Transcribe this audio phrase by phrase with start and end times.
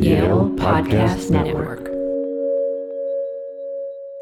[0.00, 1.86] Yale Podcast Network.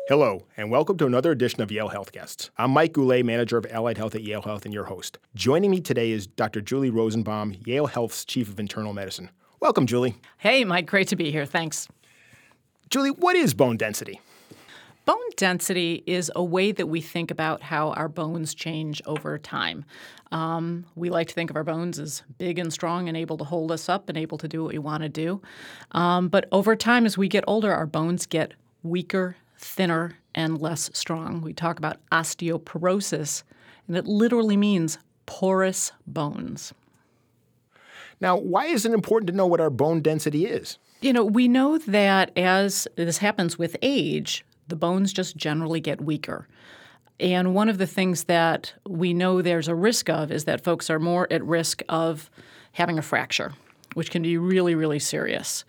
[0.08, 2.50] Hello, and welcome to another edition of Yale Health Guests.
[2.56, 5.18] I'm Mike Goulet, manager of Allied Health at Yale Health, and your host.
[5.34, 6.60] Joining me today is Dr.
[6.60, 9.30] Julie Rosenbaum, Yale Health's Chief of Internal Medicine.
[9.60, 10.14] Welcome, Julie.
[10.38, 11.46] Hey, Mike, great to be here.
[11.46, 11.88] Thanks.
[12.90, 14.20] Julie, what is bone density?
[15.04, 19.84] Bone density is a way that we think about how our bones change over time.
[20.32, 23.44] Um, we like to think of our bones as big and strong and able to
[23.44, 25.42] hold us up and able to do what we want to do.
[25.92, 30.90] Um, but over time, as we get older, our bones get weaker, thinner, and less
[30.94, 31.42] strong.
[31.42, 33.42] We talk about osteoporosis,
[33.86, 36.72] and it literally means porous bones.
[38.20, 40.78] Now, why is it important to know what our bone density is?
[41.02, 46.00] You know, we know that as this happens with age, the bones just generally get
[46.00, 46.48] weaker.
[47.20, 50.90] And one of the things that we know there's a risk of is that folks
[50.90, 52.30] are more at risk of
[52.72, 53.54] having a fracture,
[53.94, 55.64] which can be really, really serious.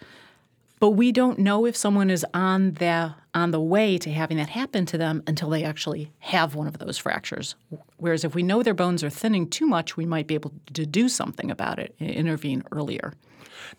[0.80, 4.50] But we don't know if someone is on the on the way to having that
[4.50, 7.56] happen to them until they actually have one of those fractures.
[7.98, 10.86] Whereas if we know their bones are thinning too much, we might be able to
[10.86, 13.14] do something about it, intervene earlier.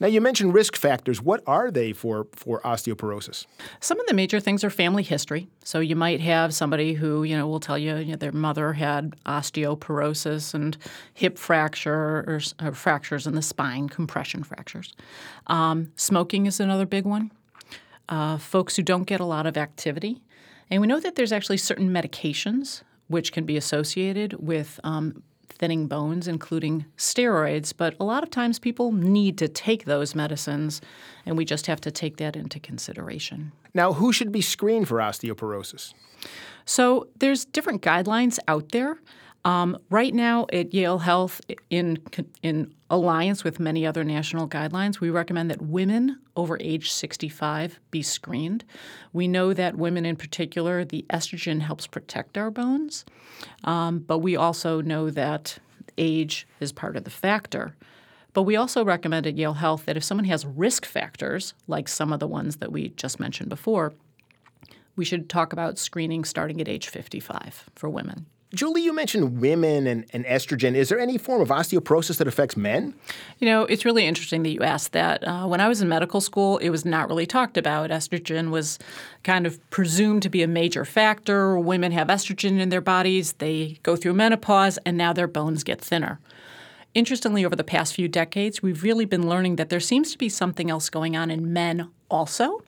[0.00, 1.22] Now, you mentioned risk factors.
[1.22, 3.46] What are they for, for osteoporosis?
[3.80, 5.48] Some of the major things are family history.
[5.64, 8.74] So you might have somebody who, you know, will tell you, you know, their mother
[8.74, 10.76] had osteoporosis and
[11.14, 14.92] hip fracture or, or fractures in the spine, compression fractures.
[15.46, 17.30] Um, smoking is another big one.
[18.08, 20.22] Uh, folks who don't get a lot of activity.
[20.70, 25.86] And we know that there's actually certain medications which can be associated with um, thinning
[25.86, 30.80] bones, including steroids, but a lot of times people need to take those medicines,
[31.24, 33.52] and we just have to take that into consideration.
[33.74, 35.94] Now, who should be screened for osteoporosis?
[36.64, 38.98] So, there's different guidelines out there.
[39.46, 42.02] Um, right now at Yale Health, in
[42.42, 48.02] in alliance with many other national guidelines, we recommend that women over age 65 be
[48.02, 48.64] screened.
[49.12, 53.04] We know that women, in particular, the estrogen helps protect our bones,
[53.62, 55.58] um, but we also know that
[55.96, 57.76] age is part of the factor.
[58.32, 62.12] But we also recommend at Yale Health that if someone has risk factors, like some
[62.12, 63.94] of the ones that we just mentioned before,
[64.96, 68.26] we should talk about screening starting at age 55 for women.
[68.54, 70.74] Julie, you mentioned women and, and, estrogen.
[70.74, 72.94] Is there any form of osteoporosis that affects men?
[73.38, 75.26] You know, it's really interesting that you asked that.
[75.26, 77.90] Uh, when I was in medical school, it was not really talked about.
[77.90, 78.78] Estrogen was
[79.24, 81.58] kind of presumed to be a major factor.
[81.58, 85.80] Women have estrogen in their bodies, they go through menopause, and now their bones get
[85.80, 86.20] thinner.
[86.94, 90.28] Interestingly, over the past few decades, we've really been learning that there seems to be
[90.28, 92.62] something else going on in men also.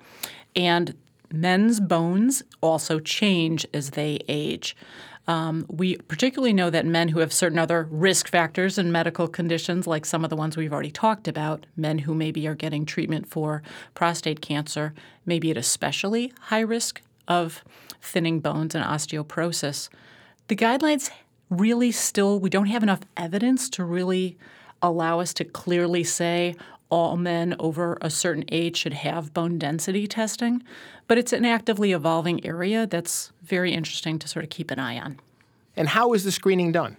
[0.57, 0.95] And
[1.33, 4.77] men's bones also change as they age.
[5.29, 9.87] Um, we particularly know that men who have certain other risk factors and medical conditions,
[9.87, 13.29] like some of the ones we've already talked about, men who maybe are getting treatment
[13.29, 13.63] for
[13.95, 14.95] prostate cancer,
[15.27, 17.63] may be at especially high risk of
[18.01, 19.91] thinning bones and osteoporosis.
[20.49, 21.11] The guidelines
[21.51, 24.39] really still, we don't have enough evidence to really
[24.81, 26.55] allow us to clearly say
[26.91, 30.63] all men over a certain age should have bone density testing,
[31.07, 34.99] but it's an actively evolving area that's very interesting to sort of keep an eye
[34.99, 35.19] on.
[35.77, 36.97] And how is the screening done?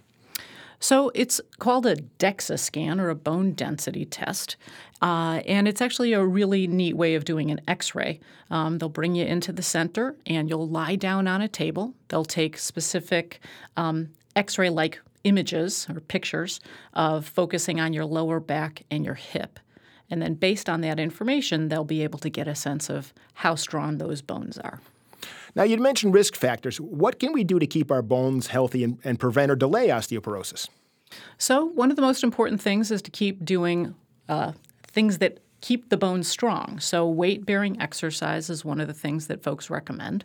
[0.82, 4.56] So it's called a DEXA scan or a bone density test.
[5.02, 8.18] Uh, and it's actually a really neat way of doing an x ray.
[8.50, 11.94] Um, they'll bring you into the center and you'll lie down on a table.
[12.08, 13.40] They'll take specific
[13.76, 16.60] um, x ray like images or pictures
[16.94, 19.60] of focusing on your lower back and your hip.
[20.10, 23.54] And then, based on that information, they'll be able to get a sense of how
[23.54, 24.80] strong those bones are.
[25.54, 26.80] Now, you'd mentioned risk factors.
[26.80, 30.68] What can we do to keep our bones healthy and, and prevent or delay osteoporosis?
[31.38, 33.94] So, one of the most important things is to keep doing
[34.28, 34.52] uh,
[34.88, 36.78] things that keep the bones strong.
[36.80, 40.24] So, weight bearing exercise is one of the things that folks recommend.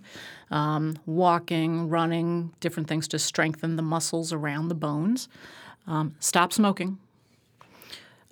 [0.51, 5.28] Um, walking, running, different things to strengthen the muscles around the bones.
[5.88, 7.00] Um, stop smoking.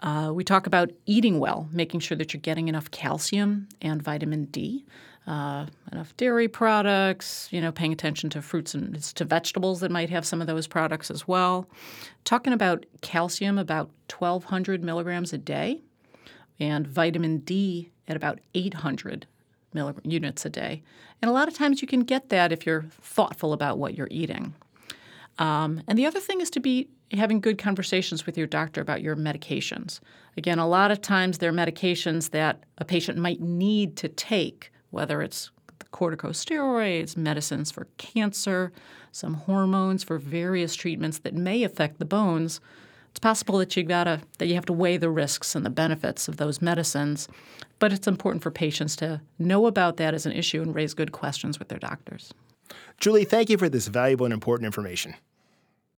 [0.04, 4.44] Uh, we talk about eating well, making sure that you're getting enough calcium and vitamin
[4.46, 4.86] D,
[5.26, 10.10] uh, enough dairy products, you know, paying attention to fruits and to vegetables that might
[10.10, 11.70] have some of those products as well.
[12.26, 15.82] Talking about calcium, about 1,200 milligrams a day,
[16.60, 19.26] and vitamin D at about 800
[20.04, 20.84] units a day.
[21.22, 24.10] And a lot of times you can get that if you're thoughtful about what you're
[24.12, 24.54] eating.
[25.40, 29.02] Um, and the other thing is to be having good conversations with your doctor about
[29.02, 30.00] your medications.
[30.38, 34.72] Again, a lot of times there are medications that a patient might need to take,
[34.92, 35.52] whether it's
[35.94, 38.74] corticosteroids, medicines for cancer,
[39.12, 42.60] some hormones for various treatments that may affect the bones.
[43.12, 46.28] It's possible that you gotta that you have to weigh the risks and the benefits
[46.28, 47.28] of those medicines,
[47.78, 51.12] but it's important for patients to know about that as an issue and raise good
[51.12, 52.34] questions with their doctors.
[53.00, 55.16] Julie, thank you for this valuable and important information.